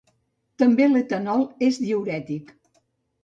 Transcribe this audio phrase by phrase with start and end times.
[0.61, 2.51] També l'etanol és diürètic.